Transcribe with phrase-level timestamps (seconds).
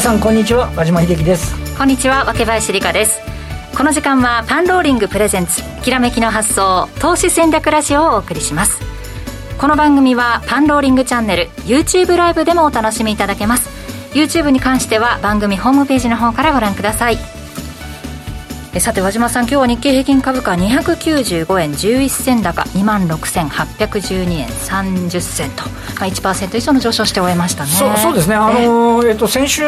[0.00, 0.72] 皆さんこんにちは。
[0.74, 1.54] 和島秀樹です。
[1.76, 2.24] こんにちは。
[2.24, 3.20] 若林理香です。
[3.76, 8.80] この時間はパンローリングプレゼンツきらめきの発想投資戦略ラジオをお送りします。
[9.58, 13.68] この番組はパンローリングチャンネル YouTube ライブでもお楽しみいただけます。
[14.14, 17.18] YouTube に関しては番組ホームページの方からご覧ください。
[18.78, 22.62] さて和島さん今日は日経平均株価295円11銭高。
[22.62, 25.64] 2万6812円30銭と、
[25.98, 27.70] まあ、1%以上の上昇して終えましたね。
[27.70, 29.62] そうですね、あのえっと、先週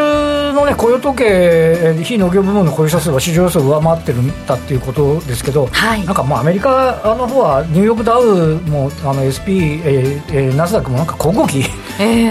[0.52, 11.66] の、ね、雇用統計非農業部門の雇用者数は市場予想を上回ってるんだっていうことですけど、はい、なんかもうアメリカの方はニューヨークダウもあの SP、えーえー、ナスダックもなんか小動き、えー、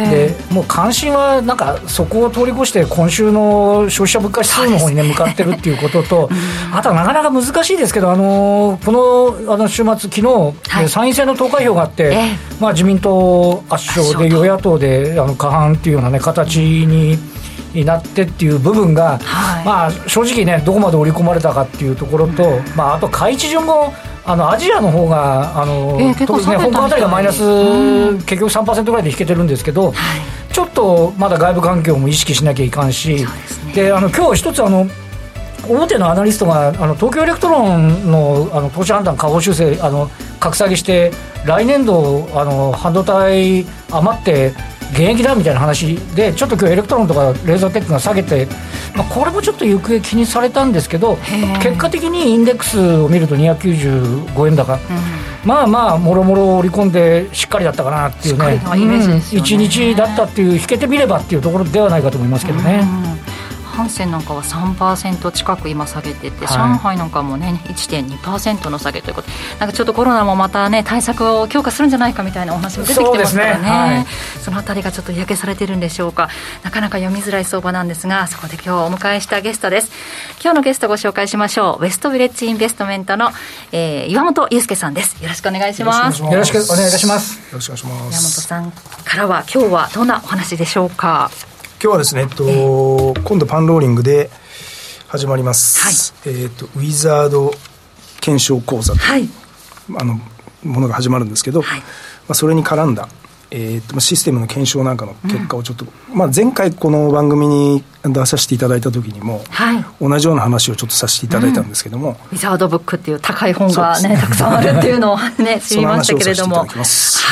[0.09, 6.29] でもう関心はなんかそこを通り越して今週の消費者物価指数の方に、ね、向かってるっていうことと、
[6.73, 10.23] あとはなかなか難しいですけど、あのこのあの週末、昨日、
[10.67, 17.17] はい、参院選の投開票があって、えー、まあ、自民党圧勝で、与野党であの過半っていうような、ね、形に。
[17.73, 33.25] になってっていう部分が、はい、まあ、正直ね、どこまで織り込まれたかっていうところと、うん、まあ、あと、開地順もあのアジアの方があの、えー、特にね、香港あたりがマイナス、うん、結局3%ぐらいで引けてるんですけど、はい、ちょっとまだ外部環境も意識しなきゃいかんし、
[33.73, 34.87] で、ね、あの今日一つあの、
[35.67, 41.11] 大手のアナリストがあの東京エレクトロンのあの投資判断下方修正あの格下げして
[41.45, 44.53] 来年度あの半導体余って
[44.91, 48.47] 減益だみたいな話でちょっと今日エレクトロンとかレーザーテックが下げて、
[48.95, 51.17] まあ、これもちょっと行方気にされたんですけど
[51.61, 54.79] 結果的にインデックスを見ると295円高、うん、
[55.45, 58.45] まあまあもろもろ織り込んでしっかりだったかなっていうね。
[58.55, 62.81] ね、うん、1日だったっていう引けてみればっていうところではないかと思いますけどね。
[63.25, 63.30] うん
[63.71, 73.69] ハンセンなんかは3%近く今下げてて、はい、上海なんかもね1.2%の下げということでなんかちょっとコロナもまたね対策を強化するんじゃないかみたいなお話も出てきてますからね、ね。
[73.69, 74.05] はい、
[74.41, 76.29] そのあたりがちょっと嫌気されてるんでしょうか。
[76.63, 79.91] なかなか読みづらい相場なんですがそこで今日お迎えしたゲストです。
[80.41, 81.83] 今日のゲストご紹介しましょう。
[81.83, 83.31] ウェストビレッジインベストメントの、
[83.71, 85.21] えー、岩本裕介さんです。
[85.23, 86.21] よろしくお願いします。
[86.21, 87.37] よろしくお願いいたします。
[87.37, 87.91] よろしくお願いします。
[87.91, 91.31] 岩本さんからは今日はどんなお話でしょうか？
[91.83, 94.29] 今日はですね、えっと、今度パンローリングで
[95.07, 95.89] 始まります、は
[96.29, 97.51] い、えっと、ウィザード
[98.19, 99.27] 検証講座と、はい、
[99.97, 100.19] あの
[100.63, 101.85] ものが始まるんですけど、はい、ま
[102.29, 103.09] あ、それに絡んだ
[103.53, 116.65] えーと、システムの検証なんかの結果をちょっと、うん、まあ、前回この番組に出させていただいた時にも、はい、同じような話をちょっとさせていただいたんですけども、うん、ウィザードブックっていう高い本がね、ねたくさんあるっていうのをね 知りましたけれども。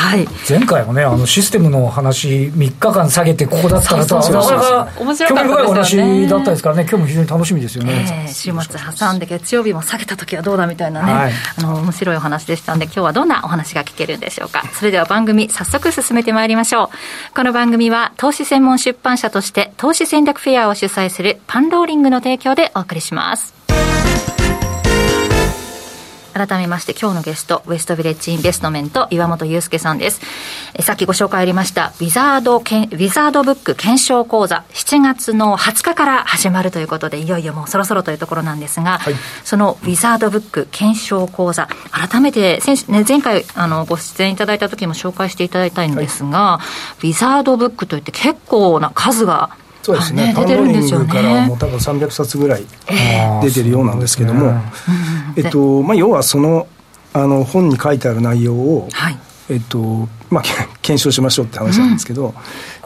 [0.00, 14.64] はい、前回はねあのシステムの話3日間下げてここだったらとなかなか興味深い話だったですからね今日も非常に楽しみですよね、えー、週末挟んで月曜日も下げた時はどうだみたいなね、はい、あの面白いお話でしたんで今日はどんなお話が聞けるんでしょうか。
[14.72, 17.34] それでは番組早速進進めてまいりましょう。
[17.36, 23.59] この番組は投資専門出版社として投資戦略フェアを主催するパンローリングの提供でお送りします。
[26.46, 30.22] 改めまして今日のゲスト、ウエストビレッジインベストメント岩本祐介さんです。
[30.74, 39.14] えさっきご紹介ありました、ウィザードけん、ウィザードブック検証講座、7月の20日から始まるということで、いよいよもうそろそろというところなんですが、はい、
[39.44, 46.60] そのウィザードブック検証講座、改めて先、ね、前回あのご出演いただいた時も紹介していただいたんですが、は
[47.02, 49.50] い、ウィザードブックといって結構な数が
[49.82, 52.66] そうですね、パンローリングからもう多分300冊ぐらい
[53.42, 54.52] 出てるようなんですけども、
[55.36, 56.68] えっとまあ、要はその
[57.12, 59.18] あの本に書いてある内容を、はい、
[59.48, 60.42] えっとまあ、
[60.80, 62.34] 検証しましょうって話なんですけど、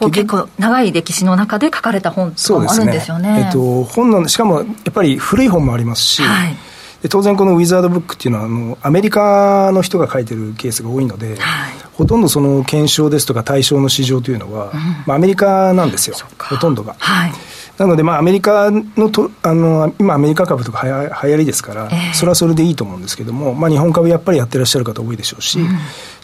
[0.01, 3.33] うん、結構長い歴史の中で書かれた本とかもあるんですよね。
[3.33, 3.41] ね。
[3.47, 6.57] えっと、本のしかもやっぱり古い本もありますし、はい。
[7.03, 16.17] で当然このウィザードブックっていうのはあのアメリカの人が書いてるケースが多いので、はい、ほとんどその検証ですとか対象の市場というのは、うん、まあ、アメリカなんですよ。
[16.39, 16.97] ほとんどが。
[16.99, 17.33] はい。
[17.79, 25.69] なので、まあ、アメリカのとあの今、アメリカ株とかはや流行りですから、えー、それはそれでいいと思うんですけども、まあ、日本株やっぱりやってらっしゃる方多いでしょうし、うん、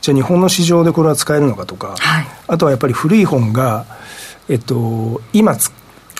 [0.00, 3.84] じゃあ、日本の市場でこれは使えるのかとか、はい、あとはやっぱり古い本が、
[4.48, 5.56] えっと、今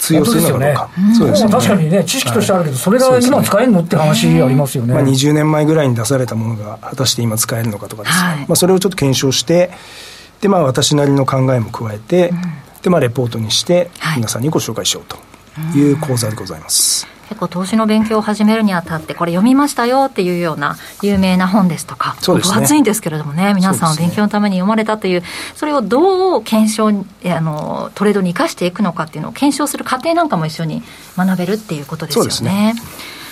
[0.01, 0.59] 通用するのか。
[0.59, 8.17] どうか、そうですね、確かにね、知識としてあるけど、それが今使えるのって話ありますよね、まあ、20年前ぐらいに出されたものが、果たして今使えるのかとかです。
[8.17, 9.71] ね、はい、まあ、それをちょっと検証して、
[10.41, 12.33] でまあ、私なりの考えも加えて、
[12.83, 17.07] でまあ、レポートにして、皆さんにご紹介しようという講座でございます。
[17.31, 25.23] 結構投資の勉強を始めるにあたってこれ読みましたよっていうような有名な本ですとか分厚いんですけれどもね皆さん勉強のために読まれたという
[25.55, 30.83] それをどう検証あのトレードに生かしていくのかっていうのを検証する過程なんかも一緒に
[31.17, 32.75] 学べるっていうことですよね。
[32.75, 32.75] ね。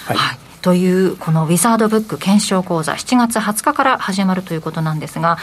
[0.07, 0.39] はい、はい。
[0.63, 5.39] というこのウィザードブック検証講座7月20日から始まるということなんですが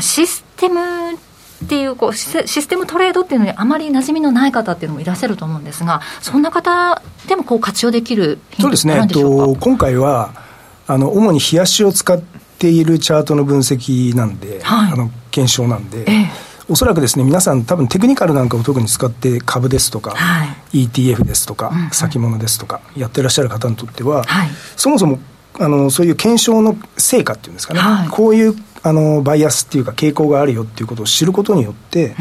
[0.00, 0.80] システム
[1.64, 10.34] っていうこうシステムトレードっていうのにあまり馴染みのない方っていうのもいらっしゃると思うんですがそんな方でもこう活用できるそうですね、えっと、今回は
[10.86, 12.20] あの主に冷やしを使っ
[12.58, 16.30] ているチャートの分析なんで、はい、あの検証なんで、ええ、
[16.68, 25.18] おそらくですね皆さん多分テクニカルなんかを特に使って株ですとか、はい、ETF ですとか、うんうん、先物ですとかやってらっしゃる方にとっては、はい、そもそも
[25.60, 32.14] あのそういう検証の成果っていうんですかね、はい、こういうあのバイアスっていうか傾向があるよっていうことを知ることによって、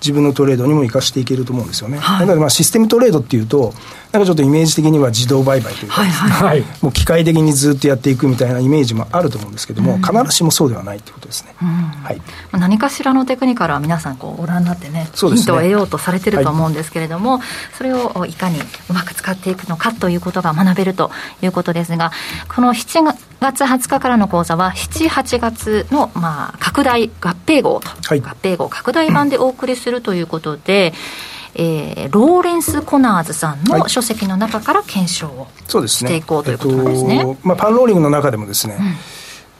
[0.00, 3.72] 自分のトレードにも生かしていけると思うんですよね、はい、だからまあシステムトレードっていうと
[4.12, 6.48] なんかちょっとイメージ的には自動売買というか、ね、はい。
[6.48, 12.20] はい、もう機械的にずっとやっていくみたいなイメージもあると思うんですけども、うん、必ずしもそうではないということですね、うん、はい、
[12.52, 18.58] 何かしらのテクニカルは皆さんこうご覧になってね、ね、ヒントを得ようとされてると思うんですけれども、はい、それをいかに
[18.88, 21.10] うまく使っていくのかということが学べると
[21.42, 22.12] いうことですが
[22.54, 23.04] この7
[23.40, 30.92] 月20日からの講座は7、8月のまあ拡大合併号と、はい、合併号拡大版でお送りするということで、
[31.54, 35.48] えー、ローレンス・コナーズさんの書籍の中から検証を
[35.86, 37.14] していこうということなんですね。
[37.16, 38.94] えっと、まあ、パンローリングの中でもですね、うん。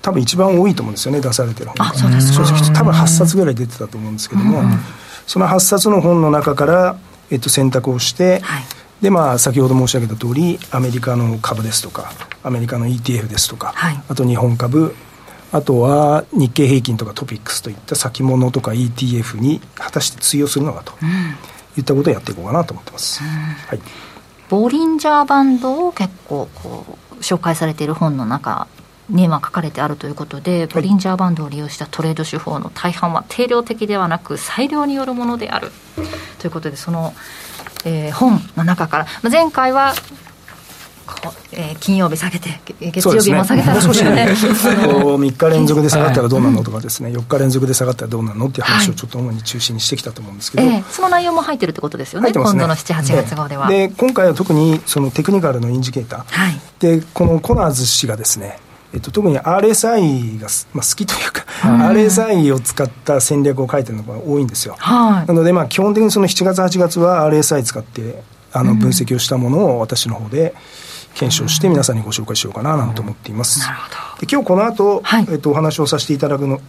[0.06, 1.94] 多分一番多いと思うんですよね出されてる本が。
[1.94, 4.78] 正直多分8冊ぐらい出てたと思うんですけども、うん、
[5.26, 6.96] その8冊の本の中から、
[7.30, 8.64] えっと、選択をして、はい、
[9.02, 12.12] でまあ先ほど申し上げた通りアメリカの株ですとか
[12.44, 14.94] アメリカの ETF ですとか、はい、あと日本株
[15.56, 20.92] あとは日経平均とかトピックスといった先物とか ETF に果たして通用するのかと。
[21.02, 23.22] うんいったことをやっていこうかなと思ってます。
[23.22, 23.80] はい、
[24.48, 28.66] ボリンジャーバンドを結構こう紹介されている本の中
[29.08, 35.70] には書かれてあるということで、ボリンジャーバンドを利用したトレード手法の大半は定量的ではなく裁量によるものである
[36.38, 37.14] ということでその、
[37.84, 39.94] えー、本の中から前回は
[41.52, 42.50] えー、金曜日下げて、
[42.80, 52.34] 月曜日も下げたら、ね、ね、 3日連続で下がったらどうなのとかですね、4日連続で下がったらどうなのっていう話をちょっと主に中心にしてきたと思うんですけど、えー、その内容も入ってるってことですよね、ね。
[52.34, 53.68] 今度の7、8月号では。
[53.68, 58.58] で今回は特にそのテクニカルのインジケーター、はい、でこのコナーズ氏がですね、
[58.92, 64.74] えっと、特に RSI が、まあ、好きというか、RSI を使った戦略を書いてるのが多いんですよ。
[64.78, 70.85] はい、なので、まあ、基本的にその7月、8月は RSI 使ってあの分析をしたものを私の方で、うん
[71.16, 73.60] 検証して皆さんにご紹介しようかななんて思っています。
[74.20, 76.60] で今日この後、はい、えっとお話をさせていただくの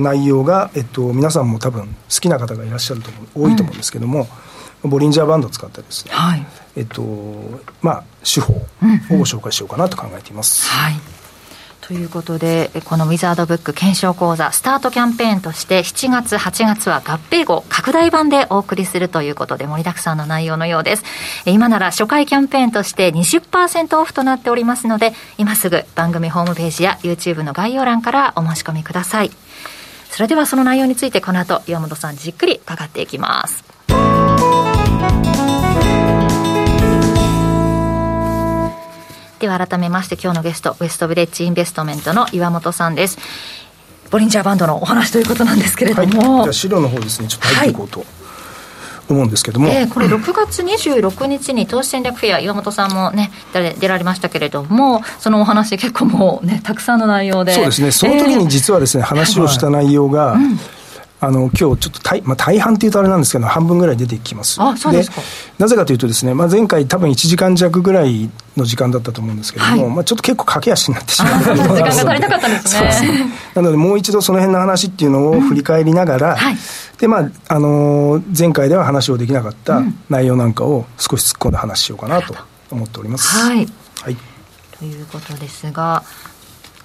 [0.00, 4.28] 内容が、えっと、皆さんも多分好きな方がいらっしゃると思う多いと思うんですけども、
[4.84, 7.02] うん、ボリンジャーバンドを使ったですね、はい、えっと
[7.82, 8.58] まあ手法を
[9.10, 10.70] ご紹介しようかなと考えています。
[10.70, 11.23] うんうん、はい
[11.86, 21.04] ということで、このウィザードブック検証講座、スタートキャンペーンとして、7月、8月は合併後、拡大版でお送りするということで、盛りだくさんの内容のようです。
[21.44, 29.30] 今なら初回キャンペーンとして20%オフとなっておりますので、今すぐ番組ホームページや YouTube の概要欄からお申し込みください。
[30.10, 33.73] それではその内容について、この後、岩本さんじっくり伺っていきます。
[39.44, 43.18] では改めまして今日のゲストウエストビレッジインベストメントの岩本さんです。
[44.10, 47.28] ボリンジャーバンドのお話ということなんですけれども、はい、じゃあ資料の方ですね。
[47.28, 48.08] ちょっと入っていこうと、はい
[49.06, 57.52] 思うんですけども、えー、これ6月26日に投資戦略フェア岩本さんもね出られましたけれどもそのお話結構もうねたくさんの内容で。
[57.52, 57.90] そうですね。
[57.90, 60.58] その時に実はですね、えー、話をした内容が、はいうん
[61.26, 64.60] あの今日ちょっと大,、まあ、大半っていうとあれなんですけど半分ぐらい出てきます。
[64.60, 65.22] あそうですか。
[65.58, 72.92] なぜかというとですね、まあ、前回多分1時間弱ぐらいの時間だったと思うんですけども、はい、まあ、ちょっと結構駆け足になってしまう時間が足りなかったんですね。
[72.92, 73.26] すね。
[73.54, 76.36] なのでもう一度その辺の話っていうのを振り返りながら、うん。
[76.36, 76.56] はい、
[76.98, 82.34] でまああのー、前回では話をできなかった内容なんかを少し突っ込んで話しようかなと
[82.70, 83.68] 思っております、はい、
[84.02, 84.16] はい、
[84.78, 86.02] ということですが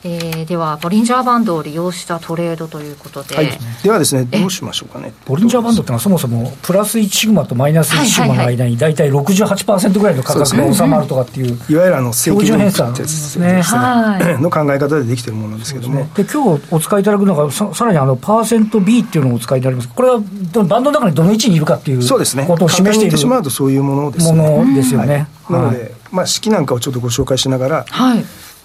[0.03, 3.50] えー、ではボリンジャーバンドを利用したトレードということで、はい、
[3.84, 5.13] ではですねどうしましょうかね。
[5.25, 16.08] ボリンジャーバンドってのはそもそもプラス1シグマとマイナス1シグマの間に大体68%ぐらいの価格が収まるとかっていう、いわゆるあの正規偏差ですね、 はい、の考え方でできてるものですけども。
[16.15, 19.89] で、ね、今日お使いいただくのがささらにあのパーセント B っていうのをお使いいただきます。
[19.89, 22.08] これはバンドの中にどの位置にいるかっていう
[22.48, 24.38] ことを示しているしまうとそういうものですね。
[24.39, 27.86] ものですよね、はい、なので、まあ、式なんかをちょっとご紹介しながら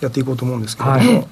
[0.04, 1.28] やっていこうと思うんですけれども、はい。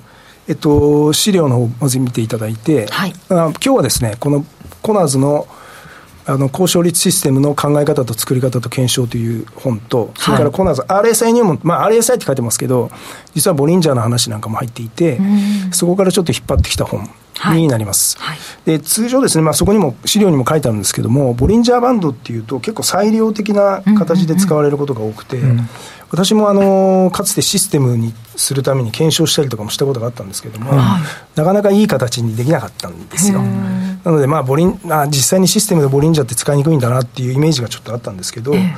[0.49, 4.45] えっと、資料の方まず見ていただいて、はい、あ今日はですねこの
[4.83, 5.47] コナーズの
[6.25, 12.93] あの交渉率システムの考え方と作り方と検証という本と、それからコナーズ、RSI にも、まあ、RSI って書いてますけど、
[13.35, 15.19] 実はボリンジャーの話なんかも入っていて、
[15.73, 17.11] そこからちょっと引っ張ってきた本
[17.57, 18.17] になります。
[18.21, 18.37] はい。
[18.37, 25.41] はい、で通常ですね、まあ、そこにも資料にも書いてあるんですけども、ボリンジャーバンドっていうと、結構裁量的な形で使われることが多くて、
[26.13, 33.41] 私もあのかつてシステムにするために検証したりとかもしたことがあったんですけども、はい、なかなかいい形にできなかったんですよ。
[33.41, 38.73] なので、まあボリンあ、実際にシステムでボリンジャーって使いにくいんだなっていうイメージがちょっとあったんですけど、えー、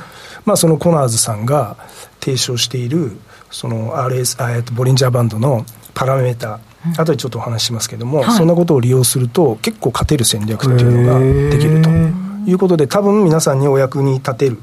[0.45, 1.75] まあ、そのコナーズさんが
[2.21, 3.17] 提唱している、
[3.51, 14.57] その RS、あえっとボリンジャーバンドのパラメーター、後でちょっとお話ししますけども、はい、そんなことを利用すると、結構勝てる戦略っていうのができるということで、多分皆さんにお役に立てる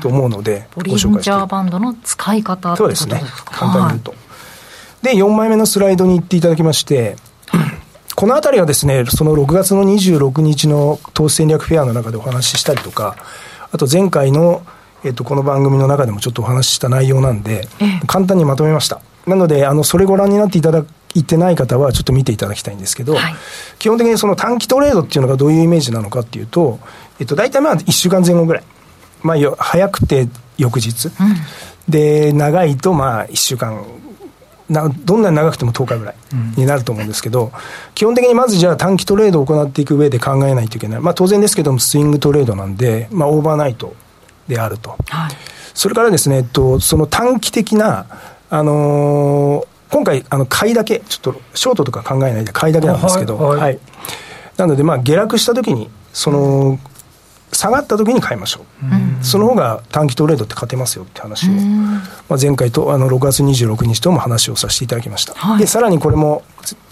[0.00, 4.10] と思うので、ボリンジャーバンドの使い方そうですね、簡単に言うと。
[4.12, 4.16] は
[5.02, 7.16] い、で、4枚目のスライドに行っていただきまして、
[8.16, 13.16] このあたりはですね、その6月の26日の投資戦略フェアの中でお話ししたりとか、
[13.72, 14.62] あと前回の、
[15.04, 17.68] えっと、この番組の中でもちょっとお話しした内容なんで、
[18.06, 19.00] 簡単にまとめました。
[19.26, 23.34] なので、あの、それご覧になっていただいてない方はちょっと見ていただきたいんですけど、はい、
[23.78, 26.78] 基本的にその短期トレードっていうのがどういうイメージなのかっていうと、
[27.18, 28.64] えっと、大体まあ1週間前後ぐらい。
[29.22, 31.12] まあ、早くて翌日、うん、
[31.88, 33.84] で長いとまあ1週間。
[34.70, 36.14] などんなに長くても10日ぐらい
[36.56, 37.50] になると思うんですけど、うん、
[37.96, 43.96] 基本的にまずじゃあ短期トレードを行っていく上で考えないといけない、まあ、当然ですけどもスイングトレードなんで、まあ、オーバーナイト
[44.46, 45.32] であると、はい、
[45.74, 48.06] それからですね、えっと、その短期的な、
[48.48, 53.80] あのー、今回あの買いだけちょっとショートとか考えないで買いだけなんですけど、はい、はい、
[54.56, 56.78] なのでまあ下落した時にその
[57.60, 66.42] 下がった時に買いましょう、その方が短期トレードって勝てますよって話を、まあ、前回とあの6月26日とも話をさせていただきました、はい、でさらにこれも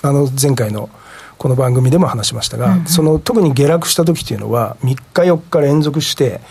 [0.02, 0.90] あの前回の
[1.38, 2.78] この番組でも話しましたが、うん。
[2.80, 6.42] うん、その特に下落した時っていうのは3日4日連続して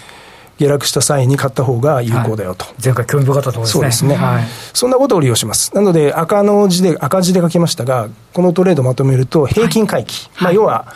[0.57, 3.81] 下落した際に買った方が有効だよと、はい、前回興味深かったところですね。
[3.81, 5.75] そうですね、はい、そんなことを利用します。
[5.75, 10.87] なので赤の字で赤字で書きましたがこのトレードまとめると平均回帰、はい、まあ要は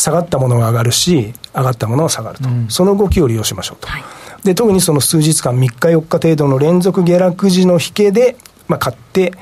[0.00, 4.02] 下がったものが上がるし、上がったものは下がると、うん、その動きを利用しましょうと、はい、
[4.42, 9.36] で特にその数日間、3日、4日程度の連続下落時の引けで、まあ、買って、うん、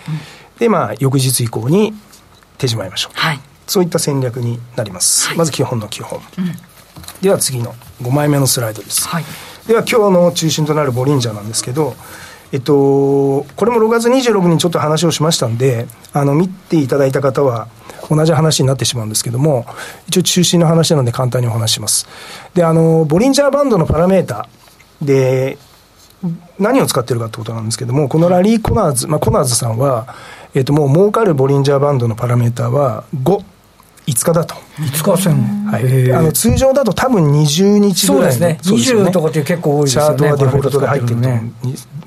[0.59, 1.95] でまあ、翌日以降に
[2.59, 6.53] 手締まいましょう、はい、そういった戦略になります、はい、まず基本の基本、うん、
[7.23, 9.09] では次の5枚目のスライドです、
[9.69, 11.95] では今日の中心となるボリンジャーなんですけど、
[12.50, 17.69] えっと、これも6月26日にちょっと話をしましたんで、あの、見ていただいた方は、
[18.11, 19.67] 同じ話になってしまうんですけども、
[20.09, 22.07] 一応中心の話なので簡単にお話します。
[22.55, 24.49] で、あの、ボリンジャーバンドのパラメータ
[25.03, 25.59] で、
[26.59, 30.15] 何を使ってるかってことなんですけども、このラリー・コナーズ、まあ、コナーズさんは、
[30.55, 33.43] えっ、と、もう儲かるボリンジャーバンドのパラメータは5。
[34.07, 34.55] 5日だと。
[34.79, 35.35] 5日線。
[35.67, 36.12] はい。
[36.12, 38.33] あの、通常だと多分20日ぐらい。
[38.33, 39.05] そうですね。
[39.05, 40.19] 20とかって結構多いですよね。
[40.19, 41.53] チャートはデフォルトで入ってると、ね、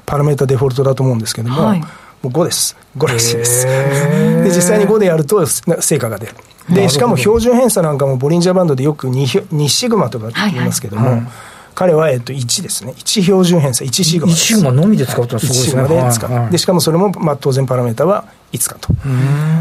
[0.07, 1.83] パラメータデフォルトだと思うんですけども、はい
[2.21, 2.77] もう5です。
[2.97, 3.65] 5らしいです。
[3.65, 6.35] で、実際に5でやると成果が出る。
[6.69, 11.27] で、しかも標準偏差なんかもボリンジャーバンドでよく 2, 2シグマとか言いますけども、はいはい、
[11.73, 12.93] 彼は、えっと、1ですね。
[12.95, 15.81] 1標準偏差、1シグマ1シグマのみで使うとすごいですね。
[15.83, 16.29] 1シグマで使う。
[16.29, 18.93] はいはい、で、しかもそれも、まあ、当然パラメータは5日と。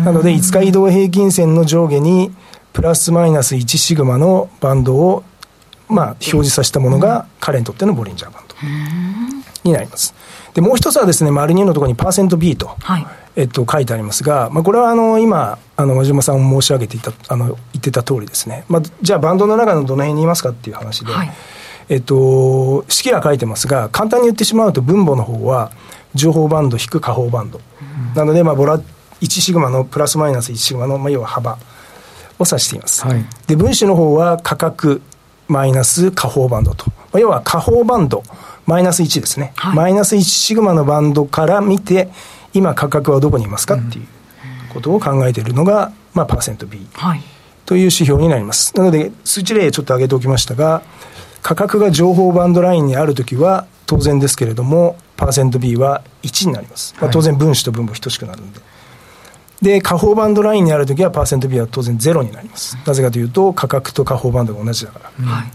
[0.05, 2.33] なので、5日移動平均線の上下に、
[2.73, 5.25] プラスマイナス1シグマのバンドを、
[5.89, 8.43] まあ、表示させたものが、彼にとってのボリンジャーバン
[9.65, 10.15] ドになります。
[10.55, 21.31] でもう一つはですね、丸2のところにパーセント B と、はい、えっと、書いてありますが、まあ、これはあの今、あの和島さん申し上げていた、あの言ってた通りですね、まあ、じゃあ、バンドの中のどの辺にいますかっていう話で、はい、
[21.89, 25.71] えっと、式は書いてますが、簡単に言ってしまうと、分母の方は、
[26.15, 28.81] 情報バンド引く下方バンド、うん、なので、まあ、ボラ
[29.21, 31.53] 1シグマのプラスマイナス1シグマの、まあ、要は幅
[32.39, 33.07] を指しています。
[33.07, 35.03] はい、で分子の方は価格
[35.51, 38.23] マイナス下方バンドと、まあ、要は下方バンド。
[38.67, 42.09] マイナス1ですね、はい、マイナス1シグマのバンドから見て、
[42.53, 44.07] 今、価格はどこにいますかっていう
[44.73, 47.23] ことを考えているのが、まあ、パーセント B、はい、
[47.67, 48.77] という指標になります。
[48.77, 50.83] なので、数値例ちょっと挙げておきましたが、
[51.43, 56.95] 価格が情報バンドラインにあるときは、当然ですけれども、パーセント B は1になります。
[57.01, 58.61] まあ、当然、分子と分母等しくなるんで。
[59.63, 62.79] で、下方バンドラインにあるときは、パーセント B は当然ゼロになります。
[62.87, 65.27] なぜかというと、価格と下方バンドが同じだから。
[65.27, 65.53] はい。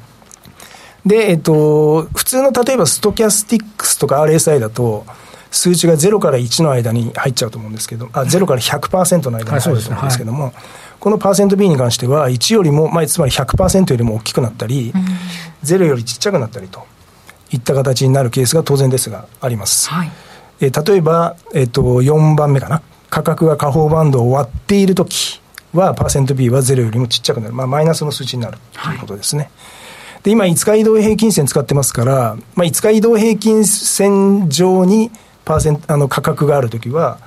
[1.05, 5.05] で、えっと、普通の例えばストキャスティックスとか RSI だと、
[5.51, 10.51] 数値が0から1の間に入っちゃうと思うんですけど、あ0から100%の間に入ると思うんですけども、はい。
[10.51, 10.65] ねはい、
[10.99, 15.05] このパーセント B に関しては、1よりも、まあ、つまり100%よりも大きくなったり、うん、
[15.63, 16.85] 0よりちっちゃくなったりと
[17.51, 19.89] いった形になるケースが当然ですが、あります。
[19.89, 20.11] はい、
[20.59, 22.81] え例えば、えっと、4番目かな、
[23.15, 25.39] 価格が下方バンドを割っているとき
[25.73, 29.43] は、パーセント B は0よりもちっちゃくなる、まあ、マイナスの数値になるということですね。
[29.43, 29.51] はい
[30.23, 35.11] で、今、5日移動平均線使ってますから、まあ、5日移動平均線上に
[35.45, 37.19] パーセントあの価格があるときは、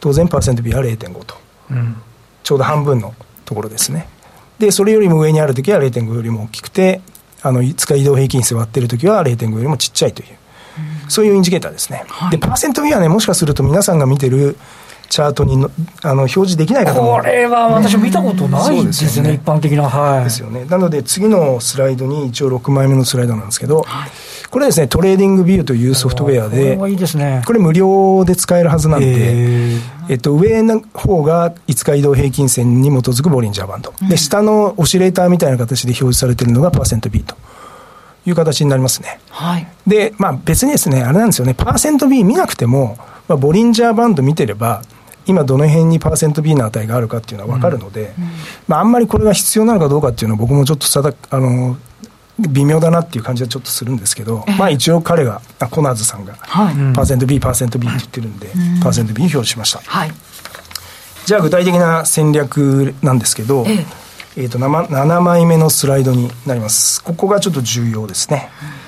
[0.00, 1.34] 当然パーセント B は0.5と、
[1.70, 1.96] うん、
[2.42, 3.14] ちょうど半分の
[3.46, 4.06] ところですね。
[4.58, 7.00] で、それよりも上にあるときは0.5よりも大きくて、
[7.42, 10.28] あの5日移動平均線割ってるときは0.5よりもちっちゃいという、
[11.04, 12.04] うん、そういうインジケーターですね。
[12.06, 14.58] はい、で、パーセント B はね、もしかすると皆さんが見てる
[15.12, 15.70] チャートにの
[16.02, 17.18] あの表示できない方も。
[17.18, 20.64] これは私見たことないですね、ね、一般的な、はい、ですよね。
[20.64, 24.10] なので次のスライドに一応6枚目のスライドなんですけど、はい、
[24.48, 29.78] これですね TradingView というソフトウェアでこれいいです、ね、これ無料で使えるはずなんで、
[30.08, 37.36] えっと、上の方が5日移動平均線に基づくボリンジャーバンド、で下のオシレーターみたいな形で表示されているのがパーセント B と
[38.24, 39.20] いう形になりますね。
[39.28, 42.96] はい、で、まあ、別にですね、あれなんですよね、パーセント B 見なくても、
[43.28, 44.82] まあ、ボリンジャーバンド見てれば、
[45.26, 48.30] 今どの辺にパーセント B の値があるかっていうのは分かるので、うんうん、
[48.68, 51.76] まあ、あんまりこれが必要なのかどうかっていうのは僕もちょっとさだあの
[52.38, 60.10] 微妙だなっていう感じはちょっとするんですけど、まあ一応彼がコナーズさんが、はい、パーセント B パーセント B って言ってるんで、うん、パーセント B 表示しました、はい、
[61.26, 63.86] じゃあ具体的な戦略なんですけど、ええ。
[64.34, 67.04] えーと、と 7, 7枚目のスライドになります。
[67.04, 68.81] ここがちょっと重要ですね、うん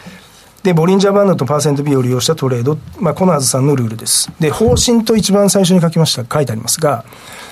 [0.65, 4.33] で、ボリンジャーバンドとパーセント B を利用したトレード、まあ、コナーズさんのルールです。
[4.41, 7.05] で、方針と一番最初に書きました、書いてありますが、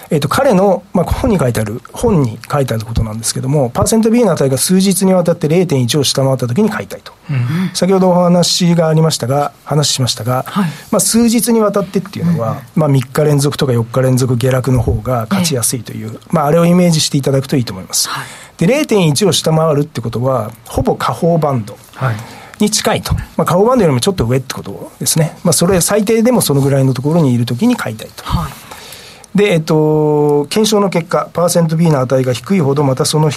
[0.08, 7.12] えっ、ー、と、彼の、まあ、本に書いてある、本に書いてあることなんですけども、パーセント B の値が数日にわたって0.1を下回ったときに買いたいと。
[7.30, 18.08] うん、先ほどお話がありましたが、話しましたが、はい、まあ、数日にわたってっていうのは、うん、まあ、3日連続とか4日連続下落の方が勝ちやすいという、えまあ、あれをイメージしていただくといいと思います。
[18.08, 18.26] はい、
[18.56, 21.76] で、0.1を下回るってことは、ほぼ下方バンド。
[21.94, 22.16] はい
[22.62, 28.24] に近いと、まあ、顔バンドよりもちょっと上ってことですね、まあ、それ最低でもそのぐらいのところにいるときに買いたいと。
[28.24, 33.30] はい、で、えっと、検証の結果、パーセント B の値が低いほど、またその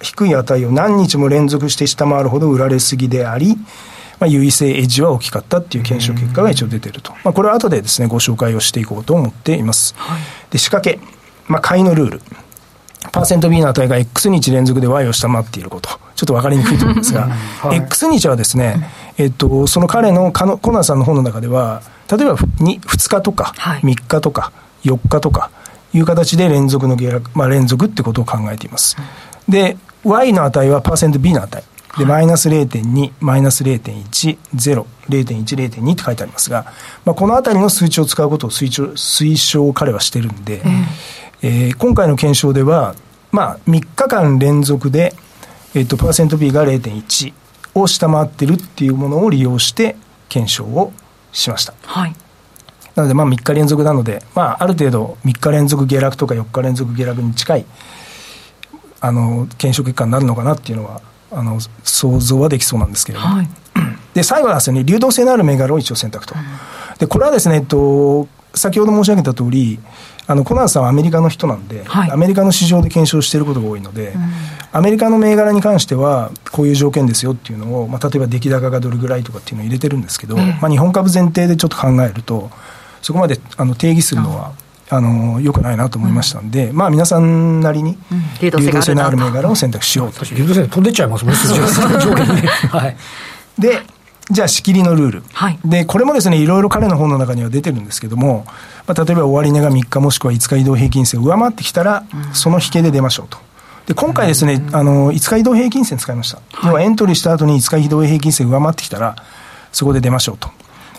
[0.00, 3.56] 低い値を何日も連続して下回るほど売られすぎであり、
[4.20, 7.12] まあ、優位性エッジは大きかったっていう検証結果が一応出てると。
[7.24, 9.94] まあ、これは後でですね、ご紹介をしていこうと思っています。
[9.96, 11.00] はい、で、仕掛け、
[11.48, 12.22] まあ、買いのルール。
[13.10, 15.88] パーセント B の値が X 日連続で Y を下回っていること。
[16.14, 18.88] ちょっと分かりにくいと思うんですが、はい、X 日はですね、
[19.18, 24.52] えっと、その彼のコナーさんの本の中では、例えば 2, 2日とか3日とか
[24.84, 25.50] 4日とか
[25.92, 28.96] いう形で連続の下落、まあ、連続ってことを考えています。
[29.48, 31.64] で、Y の値はパーセント B の値。
[31.98, 36.72] で、マイナス0.2、マイナス0.1、0、0.1、0.2って書いてありますが、
[37.04, 40.86] まあ、このあたりの数値を使うことを推奨、推奨を彼はしてるんで、うん
[41.42, 42.94] えー、今回の検証では、
[43.32, 45.14] まあ、3日間連続で、
[45.74, 47.32] えっと、パーセント B が0.1
[47.74, 49.96] を下回ってるっていうものを利用して
[50.28, 50.92] 検証を
[51.32, 51.74] しました。
[51.82, 52.14] はい。
[52.94, 57.66] なので、まあ、3日連続なので、まあ、ある程度、3日連続下落とか4日連続下落に近い、
[59.00, 61.00] あの、検証結果になるのかなっていうのは、
[61.32, 63.36] あの、想像はできそうなんですけれども。
[63.36, 63.48] はい、
[64.14, 66.34] で、最後はですね、流動性のある銘柄を一応選択と。
[66.98, 69.80] で、これはですね、えっと、先ほど申し上げた通り、
[70.32, 74.22] あのコナンさんはアメリカの人なんで、はい、アメリカの市場で検証していることが多いので、うん、
[74.72, 82.50] アメリカの銘柄に関しては、こういう条件ですよっていうのを、まあ、例えば出来高がどれぐらいとかっていうのを入れてるんですけど、うん、まあ、日本株前提でちょっと考えると、
[83.02, 84.52] そこまであの定義するのは、
[84.88, 87.98] あのよくないなと思いましたんで、うん、まあ皆さんなりに、
[88.40, 90.24] 流動性のある銘柄を選択しようと。
[90.34, 91.40] 流動性飛んでっちゃいますもんね、
[92.00, 92.48] 条件で。
[92.48, 92.96] はい、
[93.58, 93.82] で
[94.32, 98.44] じゃあ仕切りのルール、はい、でこれもですねいろいろ彼の本の中には出てるんですけども、
[98.86, 103.38] まあ、例えば終値が3日もしくは5日移動平均線を上回ってきたら、うん、その引けで出ましょうと。
[103.86, 109.16] で今回ですね、うん、あの5日移動平均線使いました、はい、要はエントリーした後に5日移動平均線上回ってきたら、
[109.72, 110.50] そこで出ましょうと。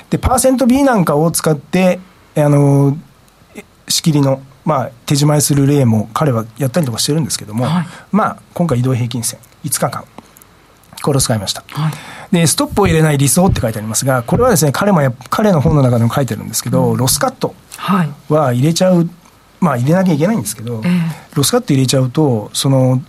[0.09, 1.99] で、パーセント B なんかを使って、
[2.35, 2.97] あの
[3.87, 10.05] 仕切りの、まあ、手締まいする例も彼はやったりとかしてるんですけども、はい、まあ、今回移動平均線、5日間、
[11.03, 11.63] これを使いました。
[11.67, 11.93] はい、
[12.31, 17.53] で、ストップを入れない理想って書いてありますが、これはですね、彼もや、彼の本の中でも書いてるんですけど、うん、ロスカット
[18.29, 19.09] は入れちゃう、
[19.59, 21.01] まあ入れなきゃいけないんですけど、えー、
[21.35, 23.01] ロスカット入れちゃうと、その、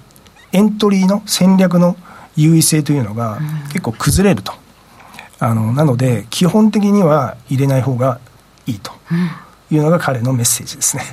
[0.53, 1.97] エントリーの戦略の
[2.37, 4.53] 優位性というのが結構崩れると。
[5.41, 8.19] うん、あの、なので、基本的には入れない方が
[8.67, 8.93] いいと。
[9.71, 11.05] いうのが彼のメッセージですね。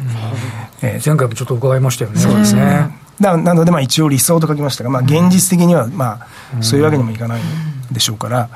[0.82, 2.20] うん、 えー、前回もちょっと伺いましたよね。
[2.20, 3.01] そうですね。
[3.22, 6.28] ななので、まあ、一応理想と書きましたが、まあ、現実的には、ま
[6.60, 7.42] あ、そういうわけにもいかない
[7.92, 8.50] でしょうから、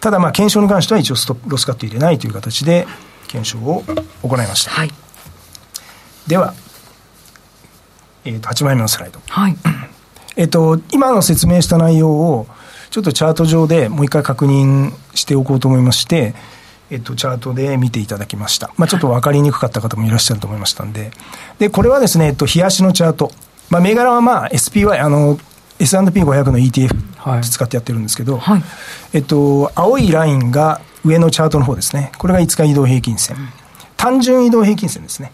[0.00, 2.86] ただ、まあ、検証に関しては一応ストロスカット入れないという形で、
[3.28, 3.84] 検証を
[4.22, 4.70] 行いました。
[4.70, 4.90] はい、
[6.26, 6.54] では、
[8.24, 9.20] えー、と8枚目のスライド。
[9.28, 9.56] はい、
[10.36, 12.46] えっと、今の説明した内容を、
[12.90, 16.34] ちょっとチャート上でもう一回確認しておこうと思いまして、
[16.90, 18.70] えっと、チャートで見ていただきました。
[18.76, 21.10] まあ、ちょっと分かりにくかった方もいらっしゃると思いましたんで。
[21.58, 23.32] で、これはですね、えっと、冷やしのチャート。
[23.72, 25.38] まあ、銘柄はまあ SPY、あの、
[25.78, 28.62] S&P500 の ETF 使ってやってるんですけど、はい、
[29.14, 32.12] えっと、青いラインが上のチャートの方ですね。
[32.18, 33.34] これが5日移動平均線。
[33.96, 35.32] 単純移動平均線ですね。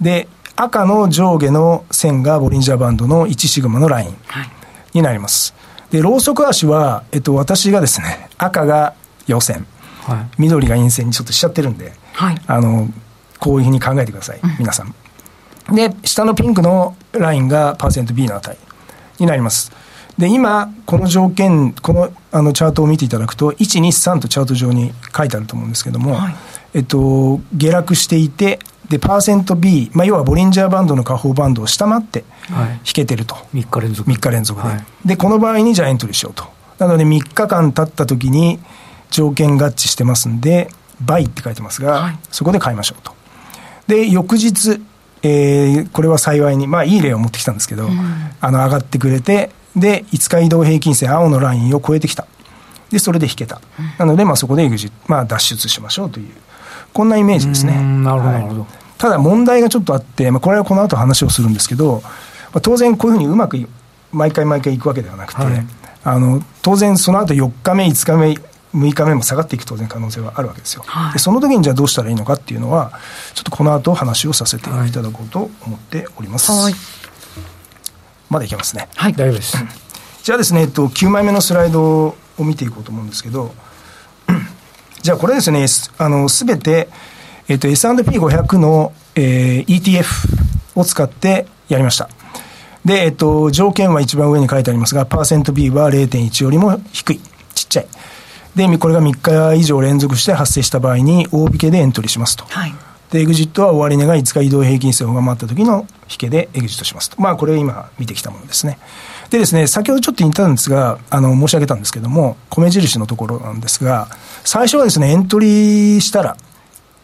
[0.00, 4.16] で、赤の上下の線がボリンジャーバンドの1シグマのライン
[4.94, 5.54] になります。
[5.90, 8.94] で、ローソク足は、えっと、私がですね、赤が
[9.26, 9.66] 陽線、
[10.04, 12.88] はい、緑が陰線にちょっとしちゃってるんで、はい、あの、
[13.38, 14.94] こういうふうに考えてください、皆さん。
[15.72, 18.56] で、下のピンクのラインがパーセント B の値
[19.18, 19.72] になります。
[20.16, 26.34] で、今、この条件、このあのチャートを見ていただくと、1、2、3とチャート上に書いてあると思うんですけども、はい、
[26.74, 32.24] えっと、下落していて、で、パーセント B、まあ、要はボリンジャーバンドの下方バンドを下回って
[32.86, 33.34] 引けてると。
[33.34, 34.10] はい、3日連続。
[34.10, 36.44] 3日連続で、はい、で、この場合にじゃあエントリーしようと。
[36.78, 38.58] なので、3日間経った時に
[39.10, 43.12] 条件合致してますんで、バイって書いてますが、はい、そこで買いましょうと。
[43.86, 44.80] で、翌日、
[45.22, 47.98] えー、これは幸いに、まあいい例を持ってきたんですけど、うん、
[48.40, 52.26] あの上がってくれて、で、5日移動平均線、青のラインを超えてきた。
[52.90, 53.60] で、それで引けた。
[53.78, 54.68] うん、なので、まあそこで
[55.06, 56.28] まあ脱出しましょうという、
[56.92, 57.74] こんなイメージですね。
[57.74, 58.66] なるほど、なるほど。
[58.98, 62.02] ただ問題がちょっとあって、まあこれはこの後話をするんですけど、
[62.52, 63.58] まあ、当然こういうふうにうまく
[64.12, 65.66] 毎回毎回いくわけではなくて、はい、
[66.04, 68.36] あの当然その後4日目、5日目、
[68.74, 72.92] 6日目も下がっていく当然可能性はあるわけですよ、はい、でその時にじゃあどうしたらいいのかっていうのは
[73.34, 76.74] ちょっとこの後話をさせていただこうと思っております、はい、
[78.30, 78.88] まだいけますね。
[78.94, 79.12] はい。
[79.12, 79.56] 大丈夫です。
[80.22, 83.54] じゃあですね、えっと、9枚目のスライドを見ていこうと思うんですけど
[85.02, 86.88] じゃあこれですねあの全て、
[87.48, 90.04] えっと、S&P500 の、えー、ETF
[90.74, 92.08] を使ってやりました。
[92.84, 97.20] で、えっと、条件は一番上に書いてありますが、パーセント B は0.1よりも低い、
[97.54, 97.86] ちっちゃい。
[98.58, 102.44] で、これが3日以上連続して発生した場合に、大引けでエントリーしますと。
[102.48, 102.74] はい、
[103.12, 107.22] で、エグジットは終値が5日移動平均線を上回った時の引けでエグジットしますと。
[107.22, 108.78] まあ、これ今見てきたものですね。
[109.30, 114.08] でですね、先ほどちょっと言ったんですが、あの、申し上げたんですけども、米印のところなんですが、
[114.44, 116.36] 最初はですね、エントリーしたら、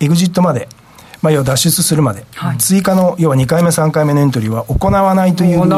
[0.01, 0.69] エグジットまで、
[1.23, 5.71] まあ、要は脱出するまで、はい、追加の、要は2回目、3回目のエントリーは行わないというふうに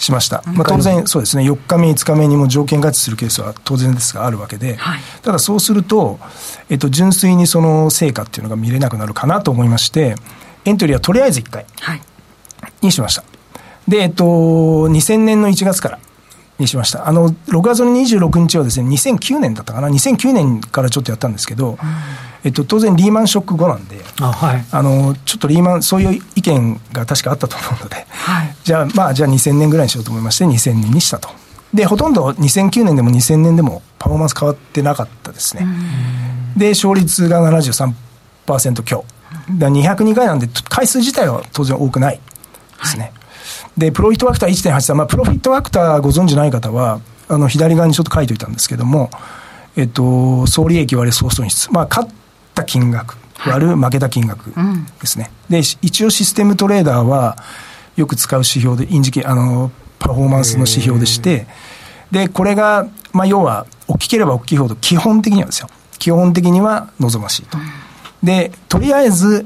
[0.00, 0.42] しました。
[0.46, 6.18] まあ、当然、そうですね、4日目、5日目にも条件合致するケースは当然ですがあるわけで、はい、ただそうすると、
[6.70, 10.16] えっと、純粋にその成果っていうのが見れなくなるかなと思いまして、
[10.64, 11.66] エントリーはとりあえず1回
[12.80, 13.24] にしました。
[13.86, 15.98] で、えっと、2000年の1月から
[16.58, 17.06] にしました。
[17.06, 21.76] あの、6月の26日はですね、2009年だったかな、2009年からちょっとやったんですけど、うん
[22.42, 31.28] えっと、当然リーマンショック後なんで、あはい、あのちょっとリーマン、そういう意見が確かあったと思うので、はい、じゃあ、まあ、じゃあ2000年ぐらいにしようと思いまして、2000年にしたと。
[31.74, 35.66] で、ほとんど2009年でも2000年でもパフォーマンス変わってなかったですね。
[36.56, 39.04] で、勝率が73%強。
[39.58, 42.20] だ202回なんで、回数自体は当然多くないで
[42.86, 43.04] すね。
[43.04, 43.10] は
[43.76, 49.10] い、で、プロフィットファクター1.83、まあ、プロフィットファクターご存知ない方は、あの、左側にちょっと書いておいたんですけども、
[49.76, 51.72] えっと、総利益割れ総損失。
[51.72, 52.10] まあ、勝っ
[52.60, 54.52] た金額割る負けた金額
[55.00, 57.36] ですね、で一応システムトレーダーは
[57.96, 61.46] よく使う指標でインジケあのパフォーマンスの指標でして
[62.10, 65.68] でこれが、まあ、要は大きければ大きいほど基本的にはですよ。
[65.98, 67.58] 基本的には望ましいと、
[68.22, 69.44] でとりあえず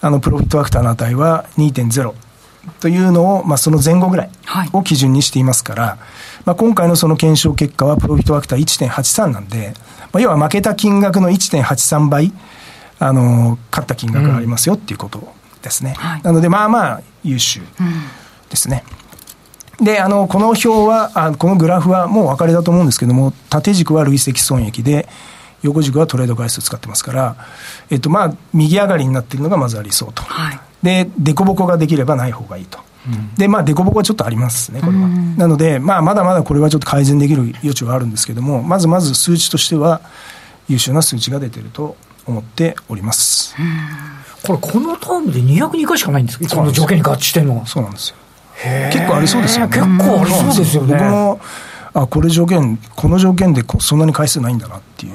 [0.00, 2.14] あのプロフィットファクターの値は2.0
[2.80, 4.30] というのを、まあ、その前後ぐらい
[4.72, 5.98] を基準にしていますから、はい、
[6.44, 9.74] まあ、今回のその検証結果はプロフィットファクター1.83なんで、
[10.12, 12.32] まあ、要は負けた金額の1.83倍、
[12.98, 15.94] あの、勝った金額がありますよっていうことですね。
[16.16, 17.60] うんなので、まあまあ優秀
[18.50, 18.84] ですね。
[19.80, 25.08] うん、で、あの、この表は、あこのグラフはもうお分かりだと思うんですけども、縦軸は累積損益で、
[25.62, 27.36] 横軸はトレード回数使ってますから、
[27.90, 30.22] えっと、まあ、右上がりになっているのがまずありそうと。
[30.22, 32.78] はい、で、凸凹ができればない方がいいと。
[33.36, 35.08] で、まあ、凸凹はちょっとありますね、これは。
[35.36, 40.00] なので、まあ、まだまだこれはちょっと改善できる余地はあるんですけども、まずまず数値としては、
[40.68, 43.54] 優秀な数値が出てると思っております。
[44.42, 47.66] これ、このタームで202回しかないんですか、この条件に合致してるのは。
[47.66, 48.16] そうなんですよ。
[48.92, 49.76] 結構ありそうですよね。
[49.76, 50.94] 結構ありそうですよね。
[50.94, 51.40] 僕も
[51.96, 55.12] あこれ条件、この条件でそんなに回数ないんだなっていう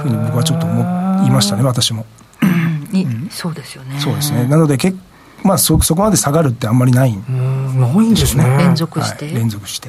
[0.00, 2.06] ふうに僕はちょっと思いましたね、私も。
[2.92, 3.98] うん、そうですよね。
[3.98, 4.46] そうですね。
[4.46, 4.96] なので結
[5.42, 7.24] まあそそこまで下がるってあんまりないん
[7.80, 8.44] ないんですね。
[8.58, 9.88] 連続して、はい、連続して。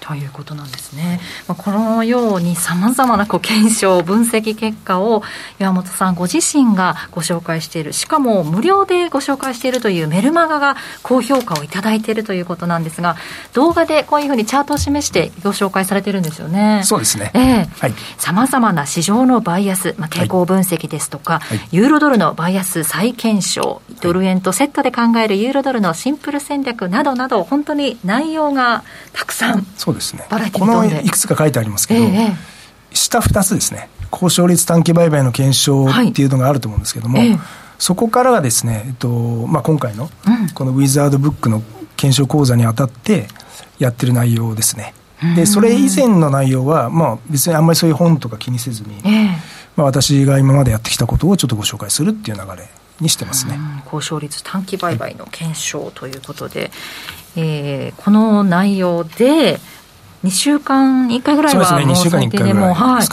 [0.00, 1.20] ということなんですね。
[1.46, 5.22] まあ、このようにさまざまなこう検証、分析結果を
[5.58, 13.16] 岩本さんご自身がご紹介している、しかも無料でご紹介しているというメルマガが高評価をいただいているということなんですが、
[13.52, 16.82] 動画でこういうふうにチャートを示してご紹介されてるんですよね。
[16.84, 17.30] そうですね。
[17.34, 28.82] ええー、さまざまな市場のバイアス、まあ、傾向分析ですとか、はい、ユーロドルのバイアス再検証、ドル円とセットで考えるユーロドルのシンプル戦略などなど、本当に内容が
[29.12, 29.66] たくさん。
[29.76, 30.26] そうですね。
[30.52, 32.34] このいくつか書いてありますけど、えー、
[32.92, 37.34] 下2つですね、交渉率短期売買の検証っていうのがあると思うんですけども、はいえ。
[37.34, 37.38] ー、
[37.78, 39.08] そこからはですね、えっと
[39.46, 40.10] まあ、今回の
[40.54, 41.62] このウィザードブックの
[41.96, 43.28] 検証講座にあたって
[43.78, 44.94] やってる内容ですね。
[45.36, 49.28] で、それ以前の内容は、まあ、別にあんまりそういう本とか気にせずに、えー、
[49.76, 52.68] まあ、私が今までやってきたことをちょっとご紹介するっていう流れ
[53.00, 53.58] にしてますね。
[53.84, 56.70] 交渉率短期売買の検証ということで、
[57.36, 59.60] えー、この内容で
[60.24, 63.06] 2週間に1回ぐらいはもう最低でも、はい、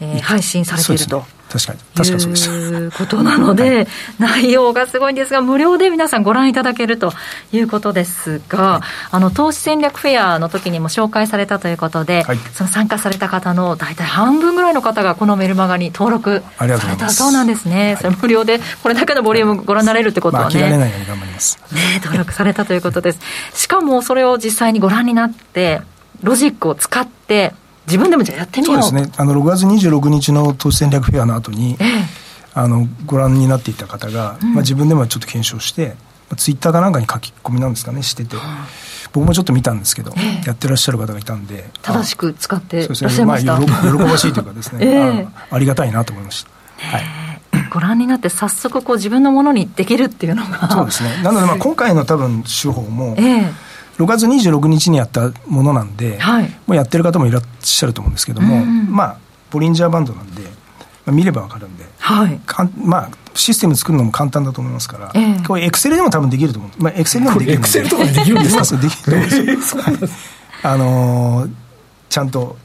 [0.00, 1.24] えー、配信されていると。
[1.50, 3.88] 確かに確かそうでしたいうことなので、
[4.20, 7.12] 内容がすごいんですが、無料で皆さんご覧いただけると
[7.52, 23.18] いうことですが、はい、あの投資戦略フェアの時にも紹介されたということで、はい、その参加された方の大体半分ぐらいの方がこのメルマガに登録されたそうなんですね、それ無料でこれだけのボリュームご覧になれるってことはね、まあ、ね登録されたということです。
[23.54, 25.82] しかもそれを実際にご覧になって、
[26.22, 27.52] ロジックを使って、
[27.86, 28.82] 自分でもじゃやってみよう。
[28.82, 29.12] そうですね。
[29.16, 31.86] あの6月26日の投資戦略フェアの後に、ええ、
[32.54, 35.94] あのご覧になっていた方が、うん、まあ、自分でもちょっと検証して、ま
[36.32, 38.36] あ、ツイッターかなんかに書き込みなんですかねしてて、
[39.12, 46.50] 僕もちょっと見たんですけど、え、やってらっしゃる方がいたんで正しく使ってらっしゃいました、ねまあ、喜ばしいというかですね、 あありがたいなと思いました。
[46.86, 47.04] はい。
[47.72, 50.68] ご覧になって早速こう自分のものにできるっていうのが。
[50.70, 51.22] そうですね。
[51.22, 53.69] なのでまあ 今回の多分手法も、ええ
[54.00, 59.18] 6月26日にやったものなんで、はい、もうやってる方もいらっしゃると思うんですけども、うん、まあ
[59.50, 60.48] ボリンジャーバンドなんで、ま
[61.08, 68.04] あ、見れば分かるんで、はい、かんまあシステム作るのも簡単だと思いますから、えー、これエクセルでも多分できると思う、まあ、エクセルでもできるエクセルとか？
[68.04, 68.56] でできるんです。
[68.56, 70.08] かできる
[70.62, 71.50] あのー、
[72.08, 72.56] ちゃんと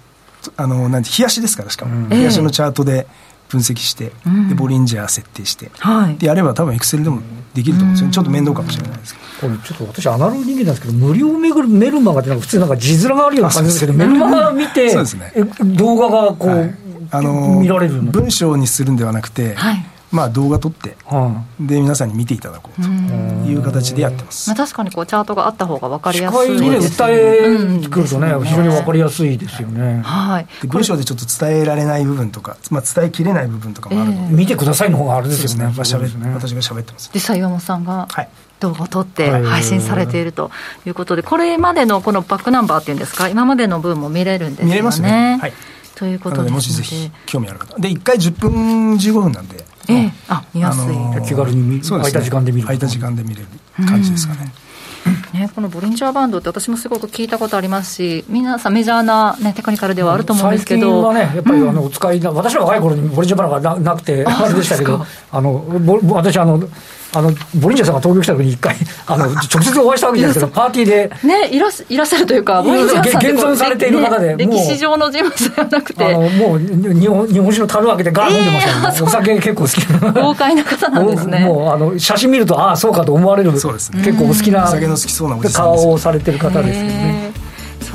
[0.58, 3.08] あのー、なんて冷やしですからしかも、うん、冷やしのチャートで
[3.56, 7.22] 分析して、うん、でボリンジャー設定して、はい、でやれば多分エクセルでも
[7.54, 7.92] できると思う。
[7.92, 7.94] ん。
[7.94, 9.26] ですよ、ちょっと面倒かもしれないですけど。
[9.48, 13.80] これちょっと私、アナログ人間なんですけど、無料メグメルマガってなんか普通なんか字面があるような感じです。
[13.80, 15.32] けど、メルマガ見て、そうですね、
[15.78, 16.76] 動画がこう、はい、
[17.12, 20.96] あの見られる文章にするんではなくて、はい、まあ、動画撮って、
[21.60, 26.78] で皆さんに見ていただこうという形でやってます、まあ、確かにこうチャートがあった方が分かりやすいですね。
[26.78, 30.02] 訴えくるとね、非常に分かりやすいですよね。
[30.04, 35.98] はい、で文章でちょっと伝えられない部分とか、まあ、伝えきれない部分とかもあるので、見てくださいの方があれですよね、私が
[36.62, 37.12] 喋ってます。
[37.14, 38.30] 実際、岩本さんが、はい。
[38.62, 40.50] 動画を撮って配信されていると
[40.86, 44.72] いうことで、これまでのこのバックナンバーっていうんですか、今までの分も見れるんですよね。
[44.72, 45.38] 見れますね。
[45.42, 45.54] はい、
[45.96, 46.50] ということで。
[46.50, 47.78] もしぜひ興味ある方。
[47.78, 49.66] で、1回10分15分なんで。
[49.88, 50.84] ええ、あ、見やすい。
[50.84, 52.68] あのー、気軽に見、空いた時間で見る。
[52.68, 53.48] 空いた時間で見れる
[53.88, 54.52] 感じですかね。
[55.34, 60.82] ね、このボリンジャーバンドって私もすごく聞いたことありますし、皆さんメジャーな、ね、テクニカルではあると思うんですけど。
[60.82, 65.64] 最近はね、やっぱりあのお使いな、私の若い頃にボリンジャーバンドがなくて、あれでしたけど、あの、
[66.10, 66.60] 私あの、
[67.16, 68.76] あのボリンジャーさんが東京来た時に一回
[69.08, 71.12] あの直接お会いしたわけじゃないですけどパーティーで。
[71.24, 76.06] ねいらいらっしゃるというかボリンジャーさん現存されている方で、ね、歴史上の人物ではなくて。
[76.06, 80.22] あのもう日本日本酒の樽開けてガー飲んでましたね、えー、お酒結構好きな。
[80.22, 81.40] 豪快な方なんですね。
[81.46, 84.68] もうあの写真見るとああそうかと思われる、そうですね、結構お好きな
[85.54, 87.45] 顔をされてる方ですよね、えー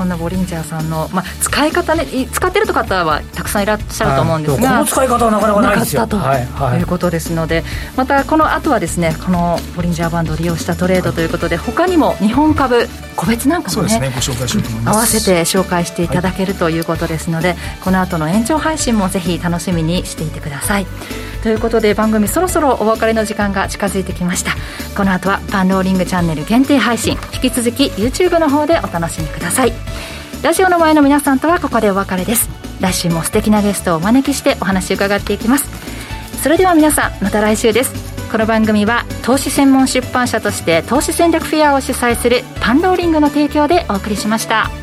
[0.01, 6.01] そんなボリンジャーさんの、まあ、使い方ね使ってる方はたくさんいらっしゃると思うんですが、この使い方はなかなかないですよ。
[6.01, 7.63] なかったと、い、うことですので
[7.95, 14.95] またこの後はですねこのボリンジャーバンドを利用したトレードということで、他にも日本株個別なんかもね、ね、ご紹介しようと思います。
[14.95, 20.87] 合わせて紹介していただけるということですので、はい、この後の延長配信もぜひ楽しみにしていてください
[21.41, 24.55] ということで番組そろそろお別れの時間が近づいてきました。
[24.95, 27.17] この後はパンローリングチャンネル限定配信。
[27.33, 29.73] 引き続き YouTube の方でお楽しみください。
[30.43, 32.49] ラジオの前の皆さんとはここでお別れです。
[32.79, 35.65] 来週も素敵なゲストをお招きしてお話伺っていきます。
[36.41, 38.11] それでは皆さんまた来週です。
[38.31, 44.80] この番組は投資専門出版社として投資戦略フェアを主催するパンローリングの提供でお送りしました。